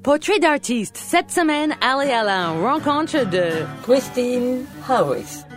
[0.00, 0.96] Portrait d'artiste.
[0.96, 5.47] Cette semaine, allez à la rencontre de Christine Harris.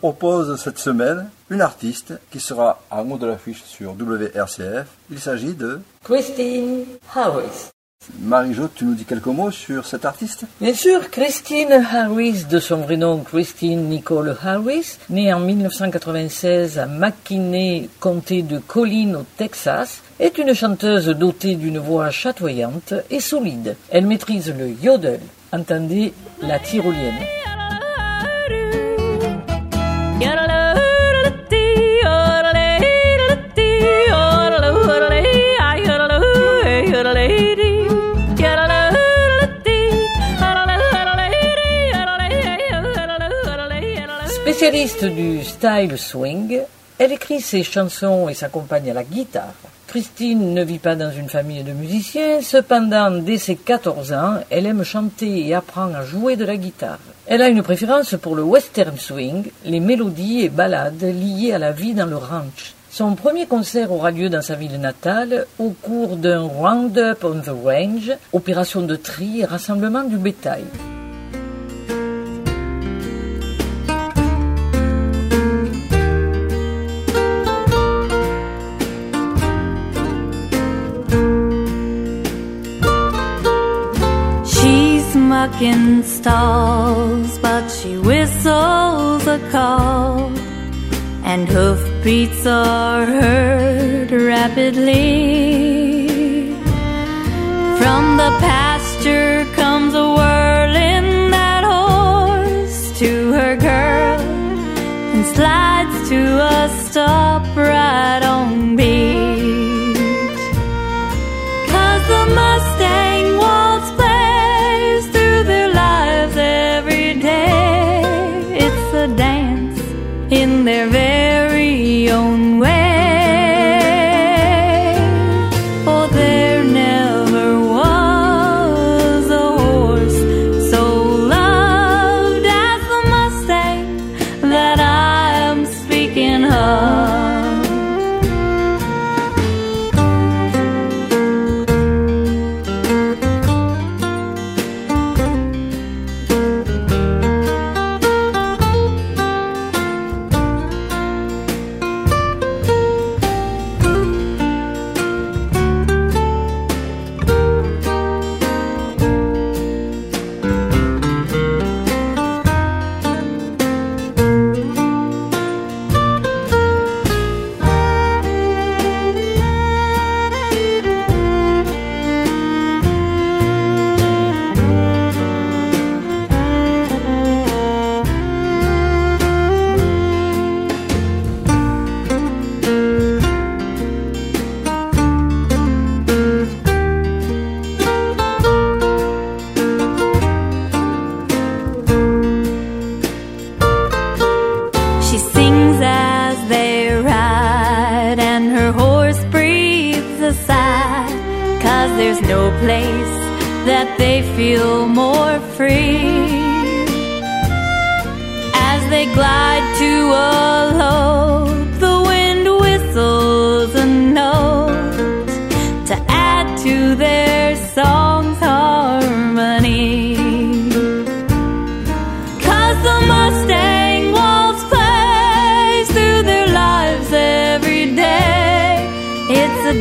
[0.00, 4.86] Propose cette semaine une artiste qui sera en haut de l'affiche sur WRCF.
[5.10, 7.70] Il s'agit de Christine Harris.
[8.18, 8.68] Marie-Jo.
[8.74, 10.46] Tu nous dis quelques mots sur cette artiste?
[10.58, 16.86] Bien sûr, Christine Harris, de son vrai nom Christine Nicole Harris, née en 1996 à
[16.86, 23.76] McKinney, comté de Collin au Texas, est une chanteuse dotée d'une voix chatoyante et solide.
[23.90, 25.20] Elle maîtrise le yodel,
[25.52, 27.26] entendez la tyrolienne.
[44.60, 46.60] Spécialiste du style swing,
[46.98, 49.54] elle écrit ses chansons et s'accompagne à la guitare.
[49.86, 54.66] Christine ne vit pas dans une famille de musiciens, cependant, dès ses 14 ans, elle
[54.66, 56.98] aime chanter et apprend à jouer de la guitare.
[57.32, 61.70] Elle a une préférence pour le western swing, les mélodies et ballades liées à la
[61.70, 62.74] vie dans le ranch.
[62.90, 67.54] Son premier concert aura lieu dans sa ville natale au cours d'un Roundup on the
[67.64, 70.64] Range, opération de tri et rassemblement du bétail.
[85.40, 90.30] Mucking stalls, but she whistles a call,
[91.24, 94.92] and hoofbeats are heard rapidly.
[97.78, 100.99] From the pasture comes a whirling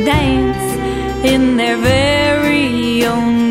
[0.05, 3.48] dance in their very own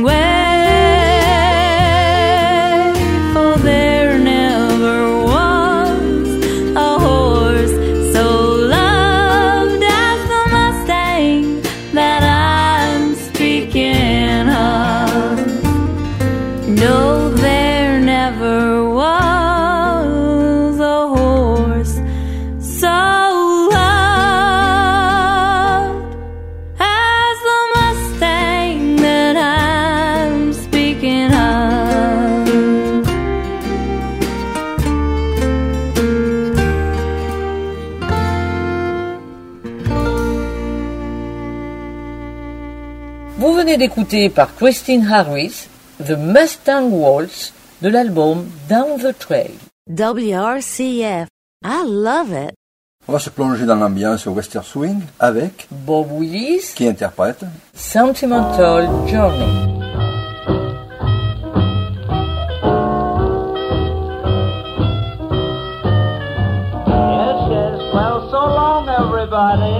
[43.89, 45.67] d'écouter par Christine Harris
[46.05, 49.53] The Mustang Waltz de l'album Down the Trail.
[49.89, 51.29] WRCF.
[51.65, 52.53] I love it.
[53.09, 59.47] On va se plonger dans l'ambiance western swing avec Bob Willis, qui interprète Sentimental Journey.
[66.87, 67.95] Yes, yes.
[67.95, 69.79] Well, so long, everybody.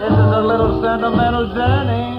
[0.00, 2.09] This is a little sentimental journey.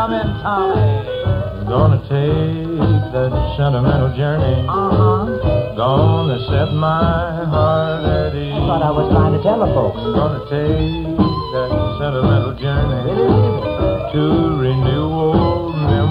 [0.00, 1.68] Oh, come in, Tommy.
[1.68, 3.30] Gonna take that
[3.60, 4.64] sentimental journey.
[4.66, 5.76] Uh-huh.
[5.76, 8.48] Gonna set my heart at ease.
[8.48, 10.00] That's what I was trying to tell the folks.
[10.00, 11.04] Gonna take
[11.52, 11.70] that
[12.00, 14.16] sentimental journey It is easy.
[14.16, 14.24] to
[14.56, 16.08] renew old That'll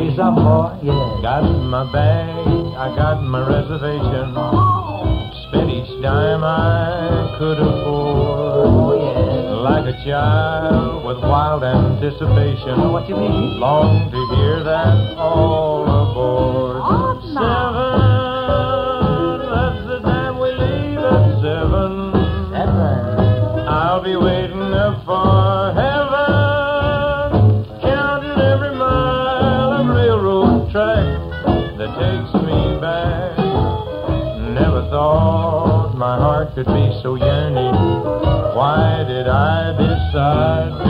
[0.00, 0.16] be memories.
[0.16, 0.72] something, boy.
[0.88, 1.20] Yeah.
[1.20, 2.48] Got my bag,
[2.80, 4.32] I got my reservation.
[5.46, 8.98] Spent each dime I could Oh, afford.
[9.04, 9.15] yeah.
[9.66, 12.78] Like a child with wild anticipation.
[12.78, 13.58] Know what you mean?
[13.58, 16.76] Long to hear that all aboard.
[16.84, 17.65] Oh, no.
[39.28, 40.85] I decide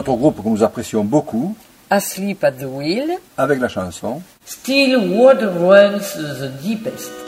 [0.00, 1.54] autre groupe que nous apprécions beaucoup.
[1.90, 4.22] Asleep at the Wheel, avec la chanson.
[4.46, 7.19] Still Water Runs the Deepest.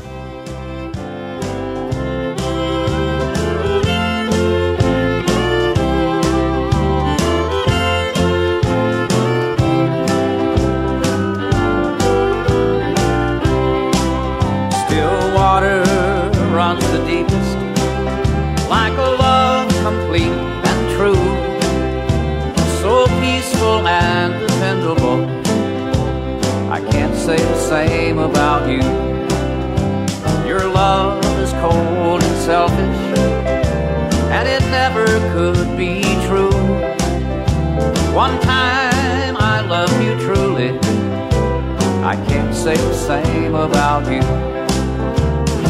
[43.52, 44.20] Same about you.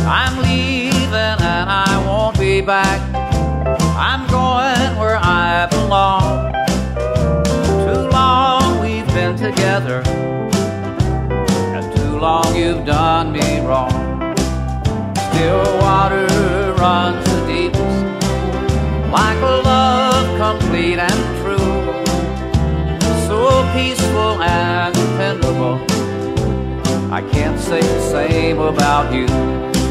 [0.06, 3.00] I'm leaving and I won't be back.
[3.96, 6.52] I'm going where I belong.
[7.86, 10.02] Too long we've been together,
[11.74, 13.92] and too long you've done me wrong.
[15.30, 15.81] Still
[27.72, 29.81] say the same about you.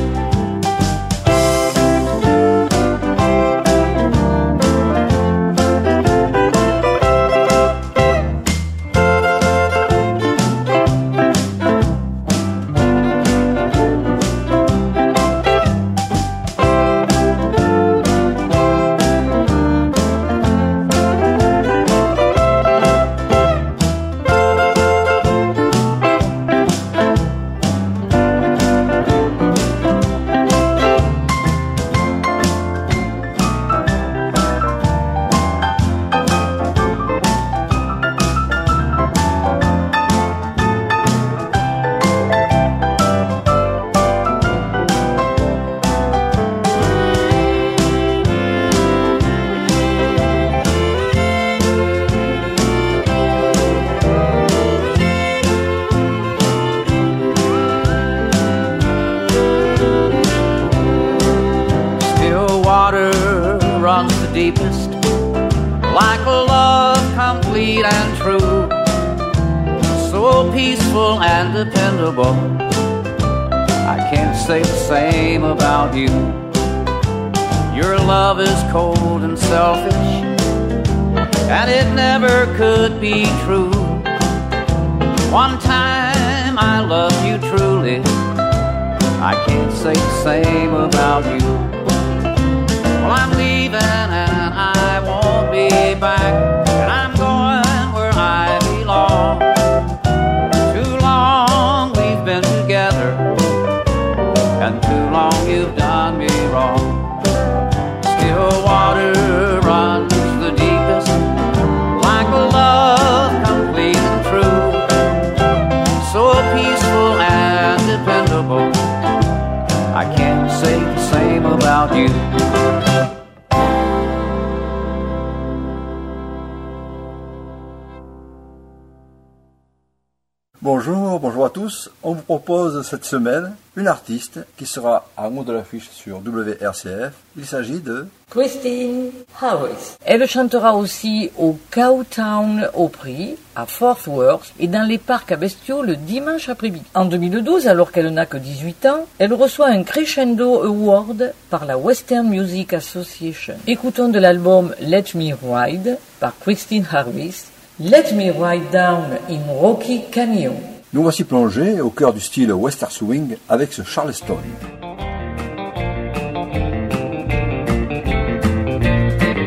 [130.84, 131.92] Bonjour, bonjour à tous.
[132.02, 137.14] On vous propose cette semaine une artiste qui sera en haut de l'affiche sur WRCF.
[137.38, 139.98] Il s'agit de Christine Harris.
[140.04, 145.84] Elle chantera aussi au Cowtown Opry, à Fort Worth et dans les parcs à bestiaux
[145.84, 146.86] le dimanche après-midi.
[146.96, 151.78] En 2012, alors qu'elle n'a que 18 ans, elle reçoit un Crescendo Award par la
[151.78, 153.54] Western Music Association.
[153.68, 157.51] Écoutons de l'album Let Me Ride par Christine Harris.
[157.80, 160.54] Let Me Ride Down in Rocky Canyon.
[160.94, 164.38] Nous voici plongés au cœur du style Western Swing avec ce Charleston.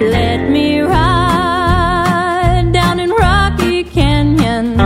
[0.00, 4.76] Let me ride down in Rocky Canyon,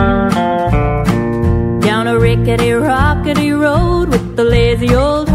[1.81, 5.28] down a rickety, rockety road with the lazy old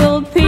[0.00, 0.45] old peaks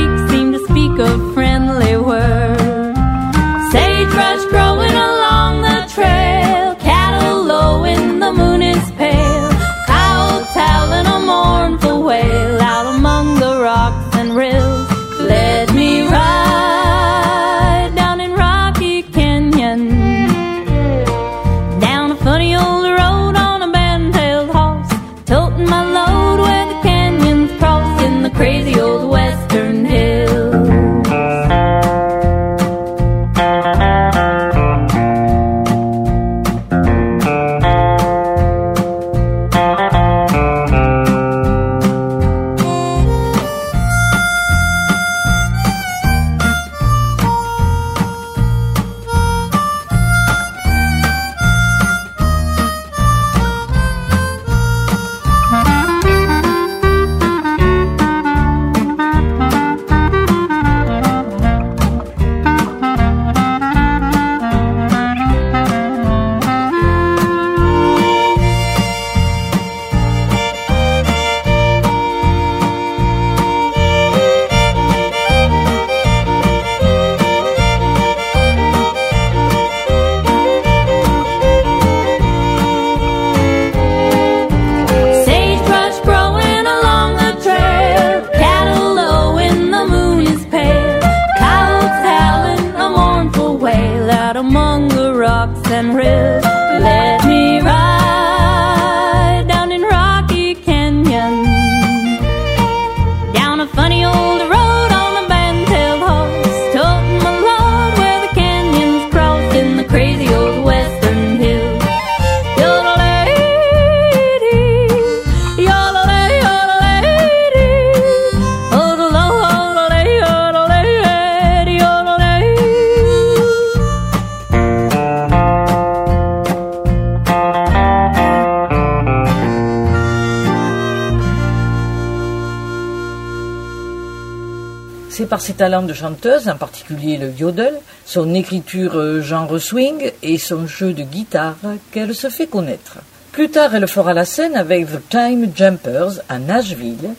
[135.58, 140.92] Talents de chanteuse, en particulier le yodel, son écriture euh, genre swing et son jeu
[140.92, 141.56] de guitare
[141.90, 142.98] qu'elle se fait connaître.
[143.32, 147.10] Plus tard, elle fera la scène avec The Time Jumpers à Nashville.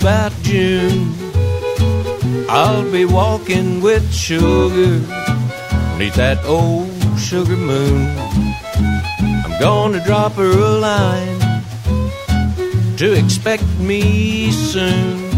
[0.00, 1.14] About June.
[2.48, 4.98] I'll be walking with sugar
[5.92, 6.88] beneath that old
[7.18, 8.08] sugar moon.
[9.44, 11.40] I'm gonna drop her a line
[12.96, 15.30] to expect me soon.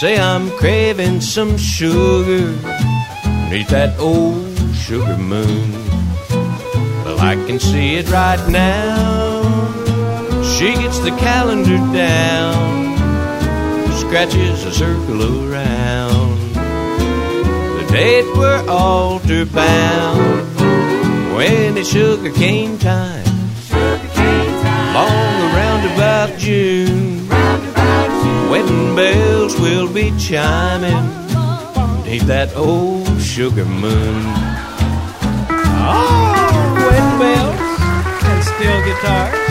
[0.00, 2.46] Say I'm craving some sugar
[3.48, 5.70] beneath that old sugar moon.
[7.04, 9.42] Well, I can see it right now.
[10.42, 12.83] She gets the calendar down
[13.94, 16.54] scratches a circle around
[17.78, 20.56] the date we're altar bound
[21.34, 23.24] when it's sugar cane time.
[24.94, 27.28] Long around about June,
[28.48, 31.06] wedding bells will be chiming
[32.02, 34.22] beneath that old sugar moon.
[35.86, 37.60] Oh, wedding bells
[38.24, 39.43] and steel guitars.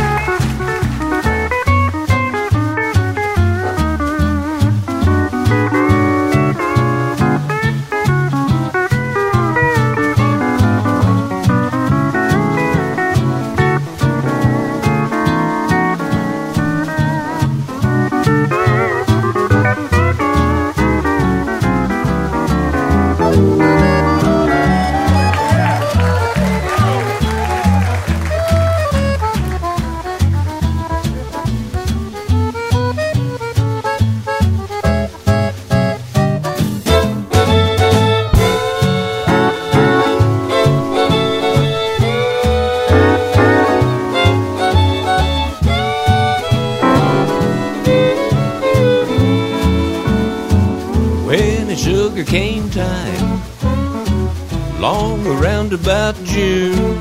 [55.54, 57.00] Long around about June,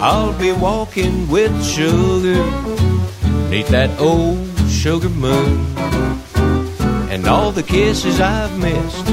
[0.00, 2.42] I'll be walking with sugar
[3.50, 5.66] neath that old sugar moon.
[7.10, 9.06] And all the kisses I've missed,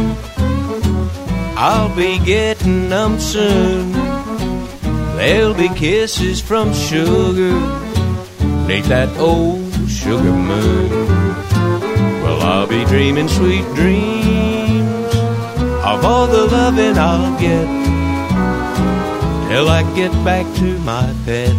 [1.58, 3.92] I'll be getting them soon.
[5.18, 7.52] There'll be kisses from sugar
[8.66, 10.90] neath that old sugar moon.
[12.24, 14.38] Well, I'll be dreaming sweet dreams
[15.93, 17.67] of all the loving I'll get
[19.49, 21.56] till I get back to my bed.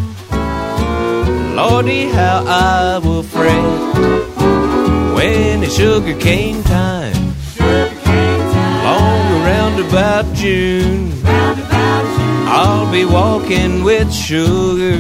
[1.57, 3.71] Lordy, how I will fret
[5.17, 7.35] when it's sugar cane time.
[8.89, 14.97] Long around about June, I'll be walking with sugar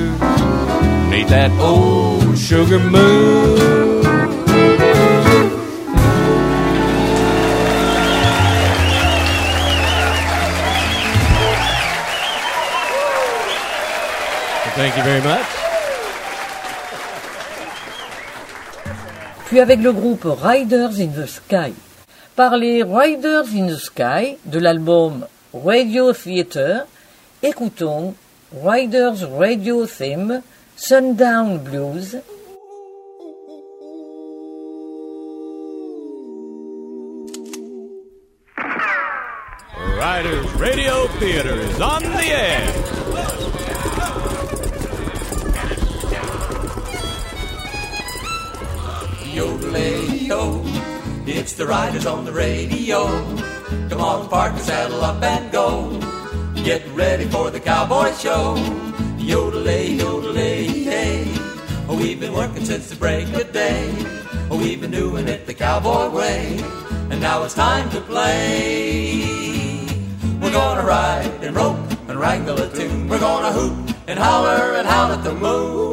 [1.08, 4.09] neath that old sugar moon.
[14.90, 15.46] Thank you very much.
[19.46, 21.72] Puis avec le groupe Riders in the Sky.
[22.34, 26.86] Par les Riders in the Sky de l'album Radio Theater,
[27.40, 28.16] écoutons
[28.64, 30.42] Riders Radio Theme
[30.74, 32.16] Sundown Blues
[39.96, 43.09] Riders Radio Theater is on the air.
[49.40, 50.62] Yodelay-yo,
[51.24, 53.06] it's the riders on the radio.
[53.88, 55.98] Come on, partner, saddle up and go.
[56.62, 58.56] Get ready for the cowboy show.
[59.16, 61.24] Yodelay, yodelay, hey.
[61.88, 63.90] Oh, we've been working since the break of day.
[64.50, 66.58] Oh, we've been doing it the cowboy way.
[67.08, 69.24] And now it's time to play.
[70.42, 73.08] We're gonna ride and rope and wrangle a tune.
[73.08, 75.89] We're gonna hoot and holler and howl at the moon.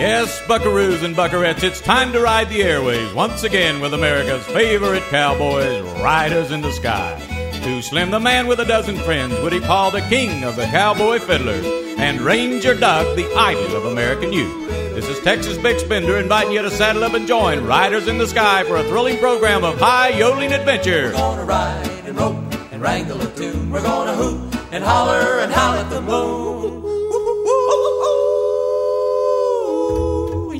[0.00, 5.02] Yes, buckaroos and buckarettes, it's time to ride the airways once again with America's favorite
[5.10, 7.20] cowboys, Riders in the Sky.
[7.62, 11.18] Too Slim the man with a dozen friends, Woody Paul the king of the cowboy
[11.18, 11.66] fiddlers,
[11.98, 14.70] and Ranger Doug the idol of American youth.
[14.94, 18.26] This is Texas Bix Bender inviting you to saddle up and join Riders in the
[18.26, 21.08] Sky for a thrilling program of high yodeling adventure.
[21.08, 23.70] We're gonna ride and rope and wrangle a tune.
[23.70, 26.79] We're gonna hoot and holler and howl at the moon.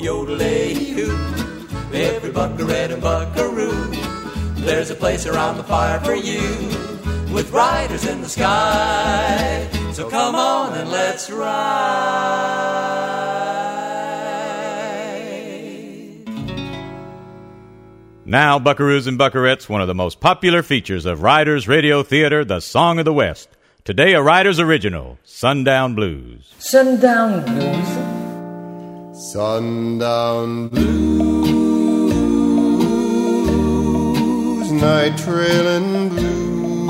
[0.01, 1.13] Yodelay-hoo,
[1.95, 3.91] every buckaroo and buckaroo.
[4.65, 6.41] There's a place around the fire for you
[7.33, 9.69] with riders in the sky.
[9.93, 13.01] So come on and let's ride.
[18.25, 22.61] Now, buckaroos and buckarettes, one of the most popular features of Riders Radio Theater, the
[22.61, 23.49] Song of the West.
[23.83, 26.55] Today, a Riders original, Sundown Blues.
[26.59, 27.89] Sundown Blues,
[29.21, 31.13] Sundown blues,
[34.73, 36.89] night trailing blues.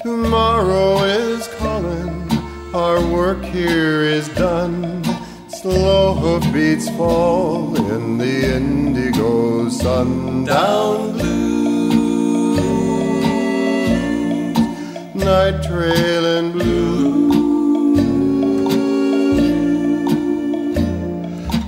[0.00, 2.26] Tomorrow is calling,
[2.74, 5.04] our work here is done.
[5.48, 12.58] Slow hoofbeats fall in the indigo sundown blues,
[15.14, 17.03] night trailing blues.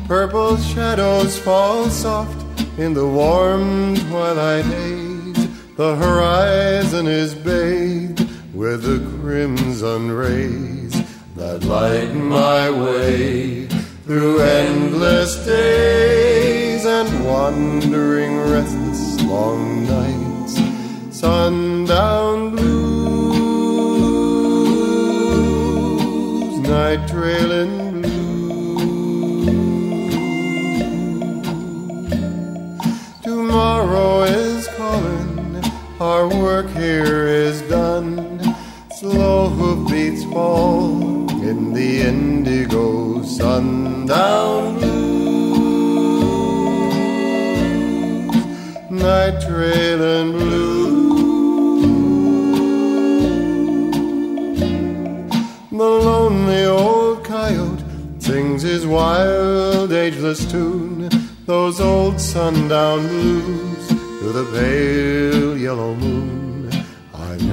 [0.06, 2.40] Purple shadows fall soft
[2.78, 5.48] in the warm twilight haze.
[5.74, 10.92] The horizon is bathed with the crimson rays
[11.34, 13.66] that light my way
[14.04, 20.60] through endless days and wandering restless long nights.
[21.18, 22.68] Sundown blues,
[26.60, 27.85] night trailing
[36.86, 38.14] here is done.
[39.00, 41.00] Slow hoofbeats fall
[41.50, 45.96] in the indigo sundown blues,
[48.90, 50.76] night trailing blue.
[55.82, 57.84] The lonely old coyote
[58.18, 61.10] sings his wild, ageless tune.
[61.46, 63.88] Those old sundown blues
[64.20, 66.45] to the pale yellow moon.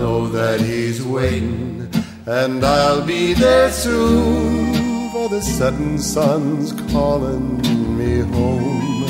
[0.04, 1.90] Know that he's waiting,
[2.26, 5.10] and I'll be there soon.
[5.12, 7.62] For the setting sun's calling
[7.98, 9.08] me home.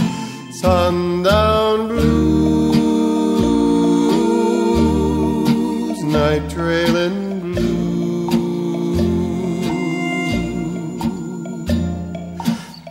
[0.52, 2.44] Sundown blues,
[6.04, 7.34] night trailing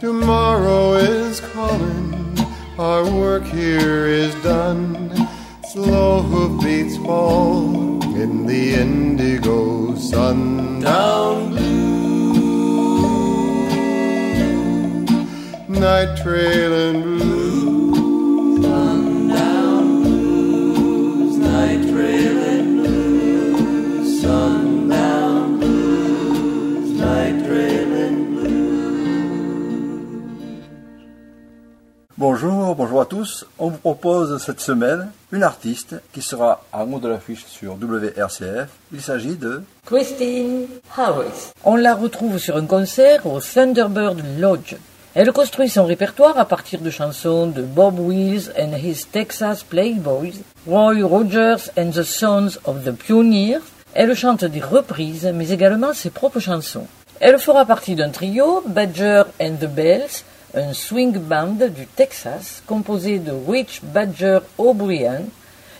[0.00, 2.36] Tomorrow is calling,
[2.80, 5.12] our work here is done.
[5.72, 7.62] Slow hoofbeats fall
[8.22, 12.32] in the indigo sundown blue,
[15.68, 17.21] night trailing blue,
[32.24, 33.44] Bonjour, bonjour à tous.
[33.58, 38.68] On vous propose cette semaine une artiste qui sera en haut de l'affiche sur WRCF.
[38.92, 41.50] Il s'agit de Christine Harris.
[41.64, 44.76] On la retrouve sur un concert au Thunderbird Lodge.
[45.16, 50.42] Elle construit son répertoire à partir de chansons de Bob Wills and his Texas Playboys,
[50.68, 53.62] Roy Rogers and the Sons of the Pioneers.
[53.94, 56.87] Elle chante des reprises, mais également ses propres chansons.
[57.18, 60.22] Elle fera partie d'un trio, Badger and the Bells,
[60.54, 65.22] un swing band du Texas composé de Rich Badger O'Brien,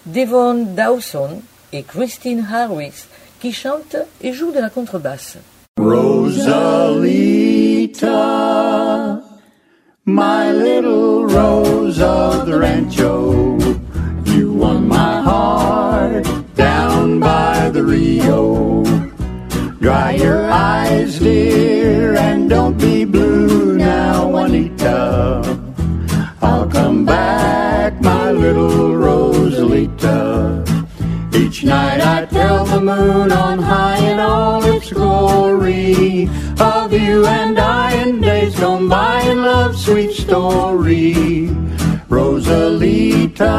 [0.07, 3.07] Devon Dawson et Christine Harris,
[3.41, 5.39] qui chante et joue de la contrebasse.
[42.43, 43.53] Rosalita,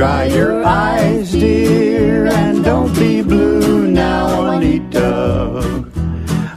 [0.00, 5.84] Dry your eyes, dear, and don't be blue now, Anita.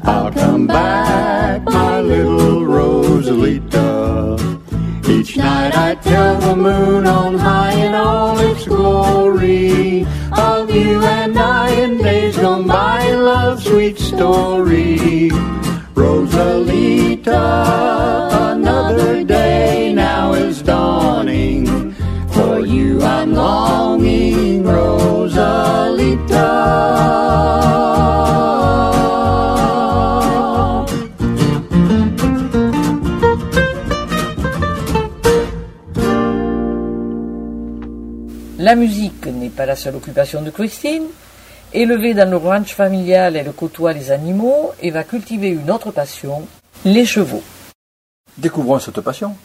[0.03, 4.39] I'll come back, my little Rosalita.
[5.09, 11.37] Each night I tell the moon on high in all its glory of you and
[11.37, 15.31] I in days gone by, love's sweet story.
[15.95, 17.43] Rosalita.
[38.63, 41.03] La musique n'est pas la seule occupation de Christine.
[41.73, 46.47] Élevée dans le ranch familial, elle côtoie les animaux et va cultiver une autre passion,
[46.85, 47.43] les chevaux.
[48.37, 49.35] Découvrons cette passion.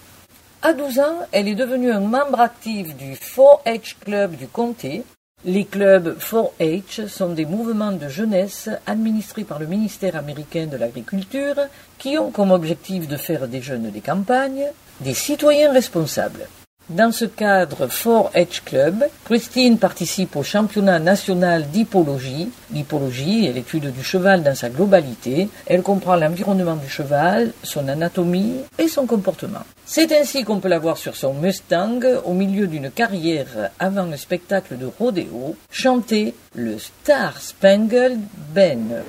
[0.63, 5.03] À 12 ans, elle est devenue un membre actif du 4-H Club du comté.
[5.45, 11.55] Les clubs 4-H sont des mouvements de jeunesse administrés par le ministère américain de l'Agriculture
[11.97, 14.67] qui ont comme objectif de faire des jeunes des campagnes
[15.01, 16.49] des citoyens responsables.
[16.91, 22.49] Dans ce cadre 4-H Club, Christine participe au championnat national d'hippologie.
[22.73, 25.51] L'hippologie est l'étude du cheval dans sa globalité.
[25.67, 29.65] Elle comprend l'environnement du cheval, son anatomie et son comportement.
[29.85, 34.17] C'est ainsi qu'on peut la voir sur son Mustang au milieu d'une carrière avant le
[34.17, 38.19] spectacle de rodéo, chanter le Star Spangled
[38.55, 39.03] Ben.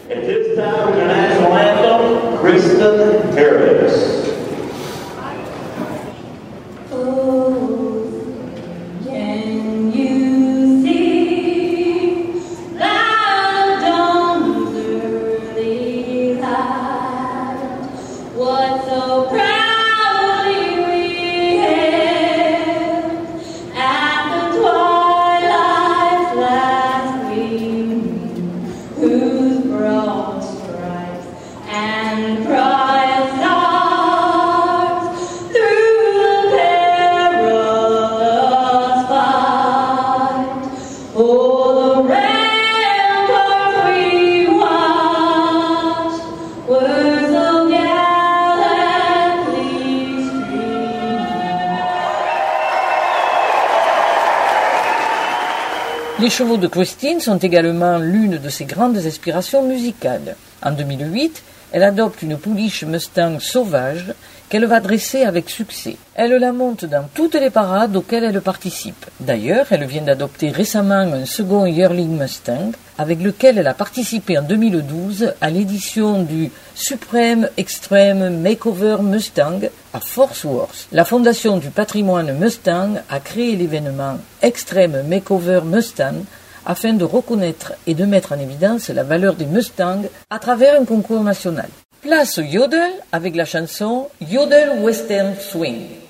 [56.40, 60.38] Chevaux de Christine sont également l'une de ses grandes inspirations musicales.
[60.64, 64.14] En 2008, elle adopte une pouliche Mustang sauvage
[64.48, 65.98] qu'elle va dresser avec succès.
[66.16, 69.06] Elle la monte dans toutes les parades auxquelles elle participe.
[69.20, 74.44] D'ailleurs, elle vient d'adopter récemment un second Yearling Mustang avec lequel elle a participé en
[74.44, 79.60] 2012 à l'édition du Supreme Extreme Makeover Mustang
[79.94, 80.88] à Fort Worth.
[80.92, 86.26] La Fondation du patrimoine Mustang a créé l'événement Extreme Makeover Mustang
[86.66, 90.86] afin de reconnaître et de mettre en évidence la valeur des Mustangs à travers un
[90.86, 91.70] concours national.
[92.02, 96.09] Place au yodel avec la chanson Yodel Western Swing.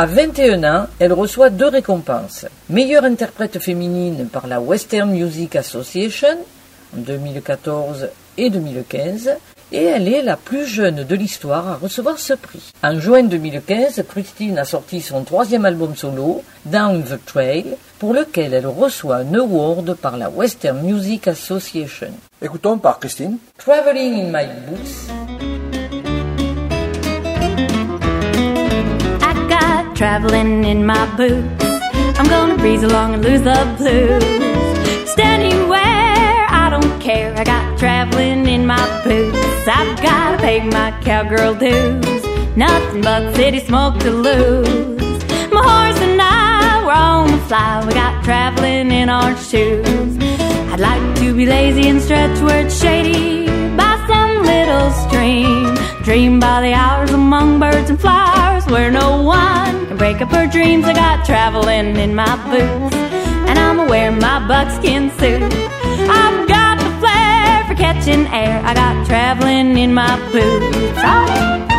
[0.00, 2.46] À 21 ans, elle reçoit deux récompenses.
[2.70, 6.38] Meilleure interprète féminine par la Western Music Association
[6.96, 9.30] en 2014 et 2015,
[9.72, 12.70] et elle est la plus jeune de l'histoire à recevoir ce prix.
[12.84, 18.54] En juin 2015, Christine a sorti son troisième album solo, Down the Trail, pour lequel
[18.54, 22.12] elle reçoit un award par la Western Music Association.
[22.40, 23.38] Écoutons par Christine.
[23.58, 25.12] Traveling in my boots,
[29.98, 31.64] traveling in my boots.
[32.20, 35.10] I'm gonna breeze along and lose the blues.
[35.10, 37.34] Standing where I don't care.
[37.36, 39.66] I got traveling in my boots.
[39.66, 42.22] I've gotta pay my cowgirl dues.
[42.56, 45.24] Nothing but city smoke to lose.
[45.52, 47.84] My horse and I were on the fly.
[47.84, 50.16] We got traveling in our shoes.
[50.72, 53.47] I'd like to be lazy and stretch where it's shady
[54.50, 55.74] little stream.
[56.02, 60.46] Dream by the hours among birds and flowers where no one can break up her
[60.46, 60.84] dreams.
[60.86, 62.96] I got traveling in my boots,
[63.48, 65.52] and I'm wearing my buckskin suit.
[66.20, 68.62] I've got the flair for catching air.
[68.64, 70.98] I got traveling in my boots.
[71.04, 71.77] Oh.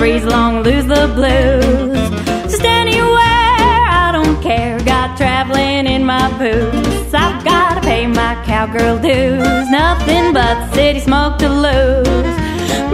[0.00, 2.00] Breeze long, lose the blues.
[2.50, 4.80] Just anywhere, I don't care.
[4.80, 7.12] Got traveling in my boots.
[7.12, 9.68] I've gotta pay my cowgirl dues.
[9.68, 12.34] Nothing but city smoke to lose.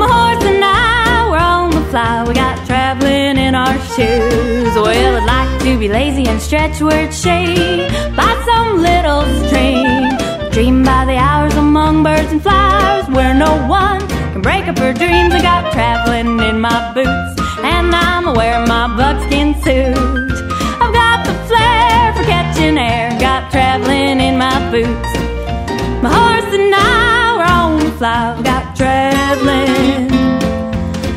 [0.01, 2.25] My horse and I were on the fly.
[2.27, 4.75] We got traveling in our shoes.
[4.75, 7.87] Well, I'd like to be lazy and stretch where it's shady
[8.17, 10.51] by some little stream.
[10.51, 14.16] Dream by the hours among birds and flowers where no one
[14.47, 15.35] break up her dreams.
[15.35, 17.35] I got traveling in my boots
[17.73, 19.99] and I'm wearing my buckskin suit.
[20.83, 23.07] I've got the flair for catching air.
[23.19, 25.11] Got traveling in my boots.
[26.05, 28.19] My horse and I were on the fly.
[28.31, 30.07] I've got traveling,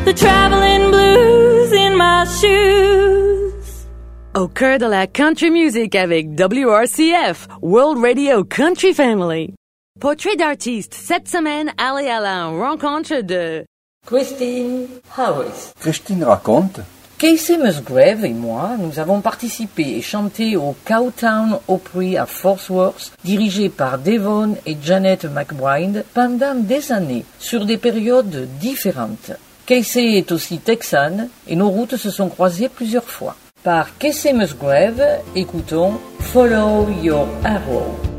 [0.08, 3.86] the traveling blues in my shoes.
[4.34, 9.59] Au cœur de la country music avec WRCF, World Radio Country Family.
[10.00, 13.66] Portrait d'artiste, cette semaine, Ali Alain, rencontre de...
[14.06, 15.74] Christine Harris.
[15.78, 16.80] Christine raconte.
[17.18, 23.12] Casey Musgrave et moi, nous avons participé et chanté au Cowtown Opry à Fort Worth,
[23.24, 29.32] dirigé par Devon et Janet McBride pendant des années, sur des périodes différentes.
[29.66, 33.36] Casey est aussi texane et nos routes se sont croisées plusieurs fois.
[33.62, 35.02] Par Casey Musgrave,
[35.36, 38.09] écoutons Follow Your Arrow.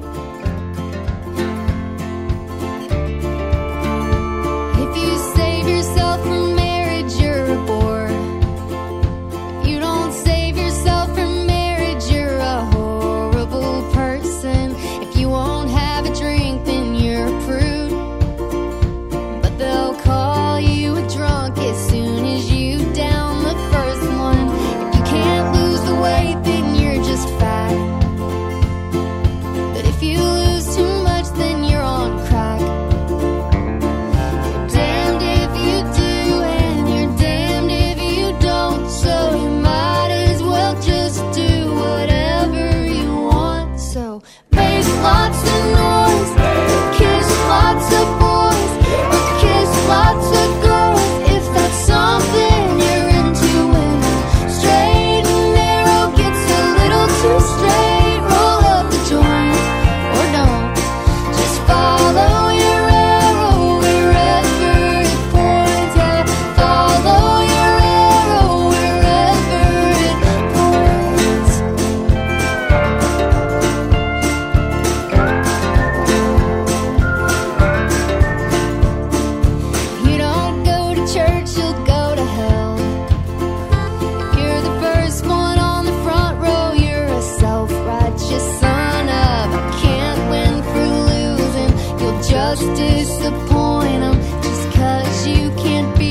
[94.81, 96.10] 'Cause you can't beat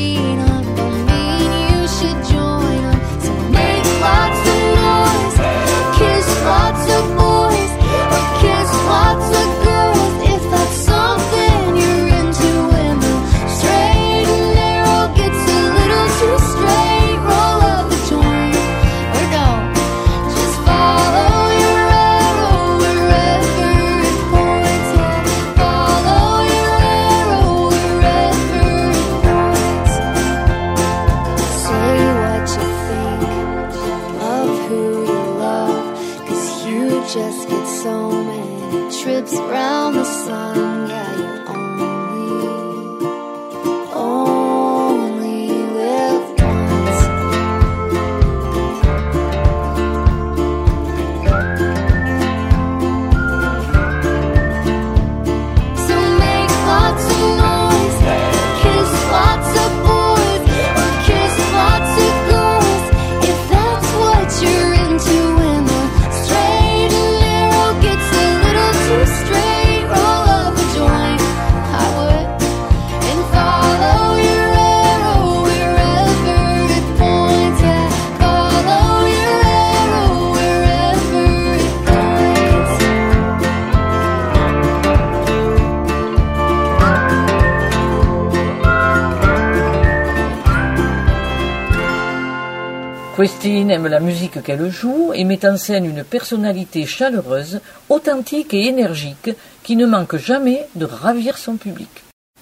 [94.11, 99.31] musique qu'elle joue et met en scène une personnalité chaleureuse, authentique et énergique
[99.63, 101.95] qui ne manque jamais de ravir son public.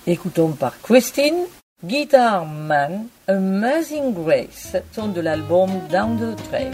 [0.06, 1.42] Écoutons par Christine
[1.84, 6.72] Guitar Man, Amazing Grace, son de l'album Down the Trail.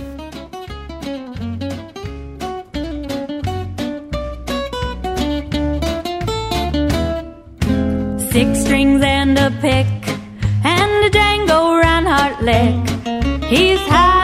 [8.31, 9.87] Six strings and a pick
[10.65, 12.95] and a Django Reinhardt lick.
[13.51, 14.24] He's hiding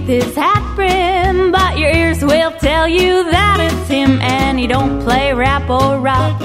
[0.00, 4.66] neath his hat brim, but your ears will tell you that it's him, and he
[4.66, 6.38] don't play rap or rock.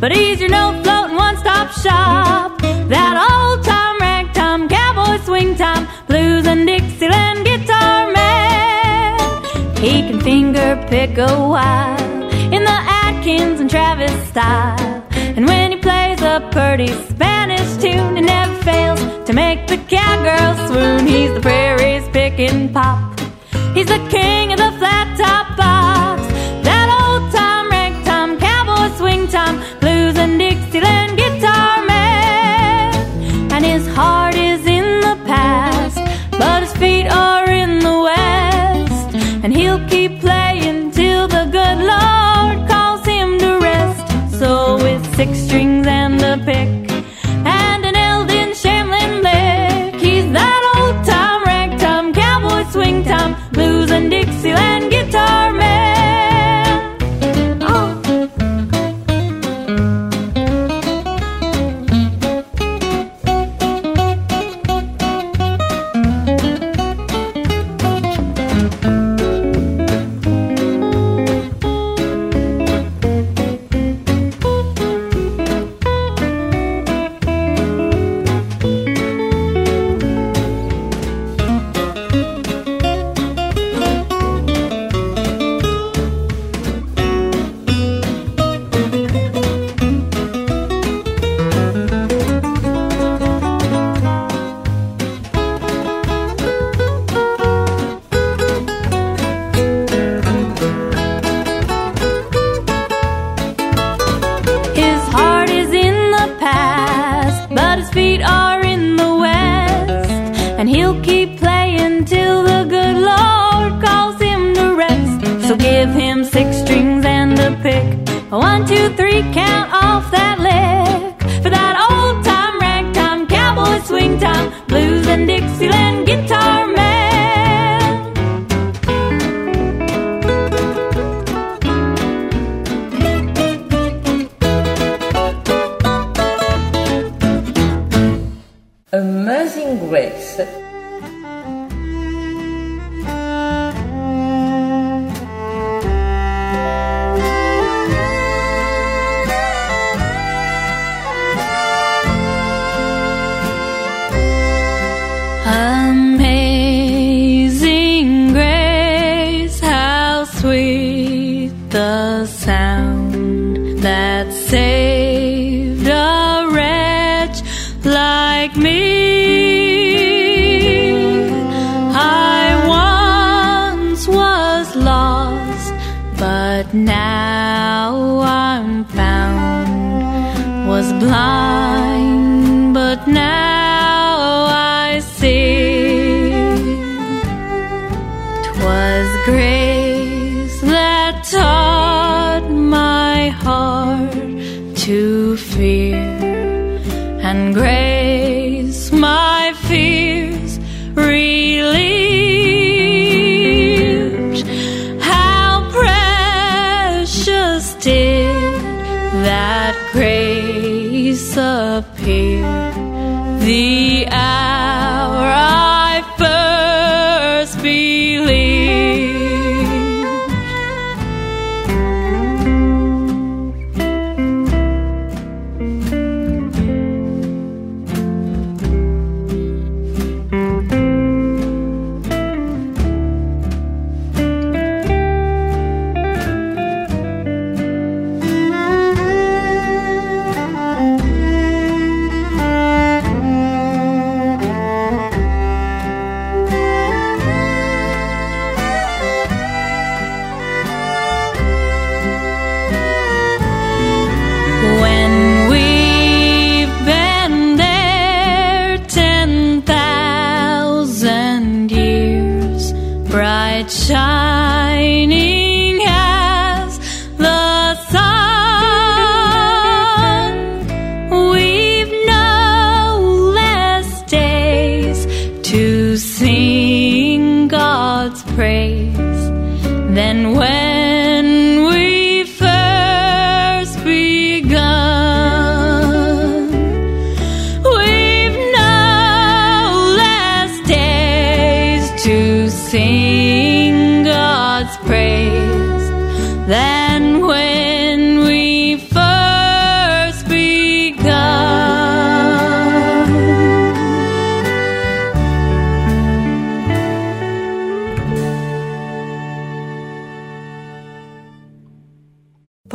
[0.00, 2.58] But he's your no floating one stop shop.
[2.88, 9.76] That old time ragtime cowboy swing time blues and Dixieland guitar man.
[9.76, 12.22] He can finger pick a while
[12.52, 15.03] in the Atkins and Travis style.
[15.36, 20.68] And when he plays a pretty Spanish tune, it never fails to make the cowgirl
[20.68, 21.06] swoon.
[21.06, 23.18] He's the prairie's picking pop.
[23.74, 25.93] He's the king of the flat top box.
[45.24, 46.83] Six strings and a pick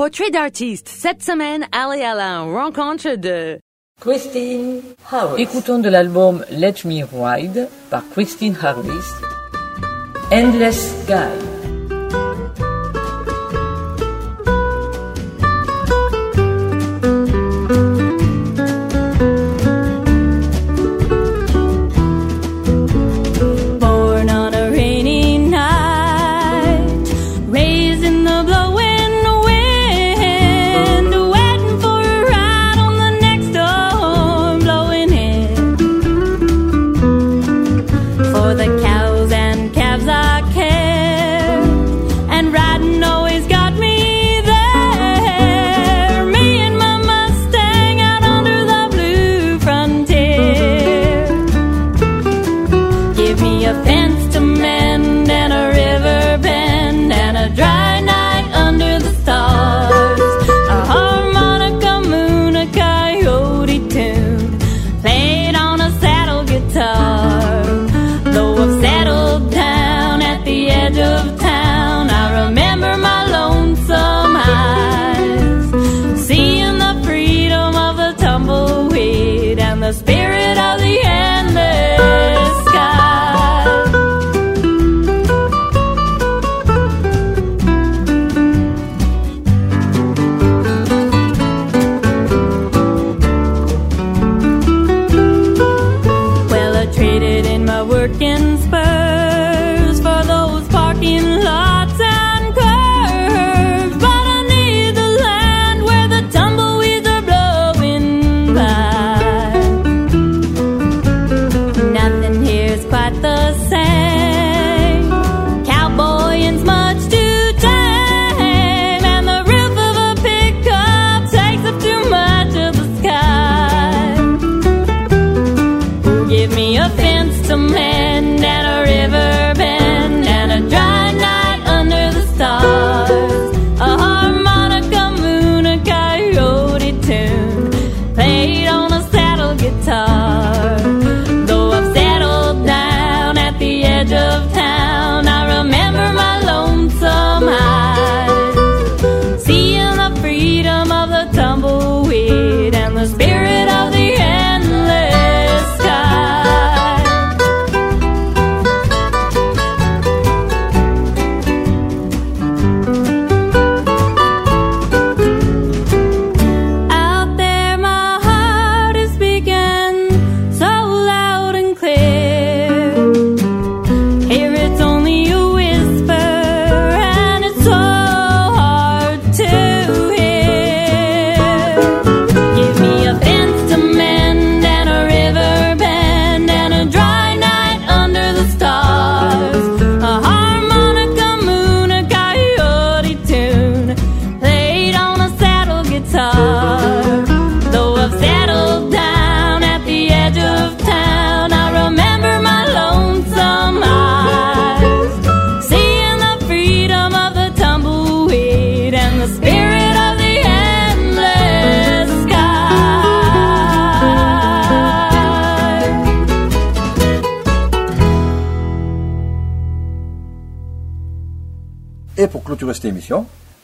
[0.10, 3.60] Portrait d'artiste, cette semaine, allez à la rencontre de
[4.02, 4.82] Christine
[5.12, 5.40] Harris.
[5.40, 9.06] Écoutons de l'album Let Me Ride par Christine Harris,
[10.32, 11.49] Endless Guide.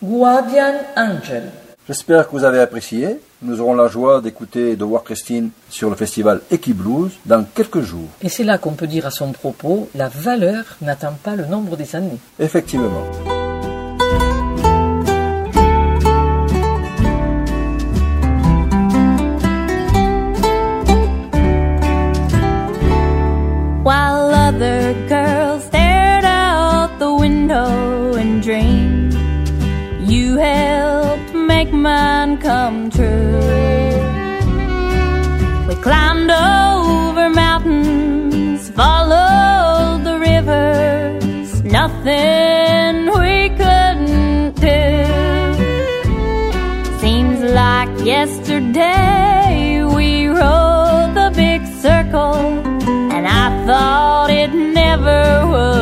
[0.03, 1.43] Guardian Angel.
[1.87, 3.19] J'espère que vous avez apprécié.
[3.41, 8.09] Nous aurons la joie d'écouter de voir Christine sur le festival Equiblues dans quelques jours.
[8.23, 11.77] Et c'est là qu'on peut dire à son propos, la valeur n'atteint pas le nombre
[11.77, 12.17] des années.
[12.39, 13.03] Effectivement.
[31.85, 33.39] man come true.
[35.67, 44.85] We climbed over mountains, followed the rivers, nothing we couldn't do.
[47.03, 52.39] Seems like yesterday we rode the big circle,
[53.15, 55.21] and I thought it never
[55.51, 55.74] would.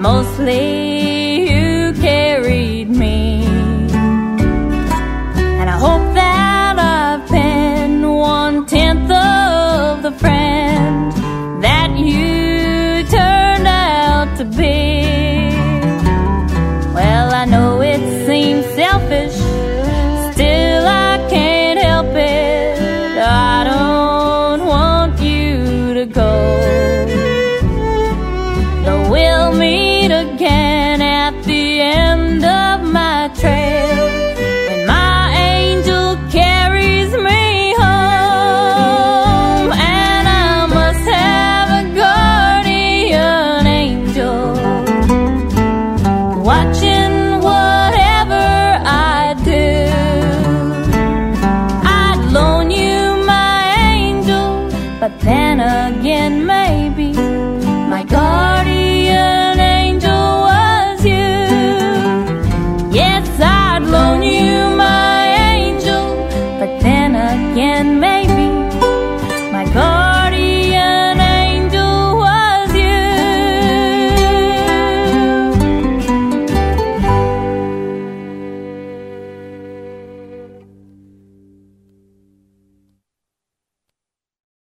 [0.00, 0.99] mostly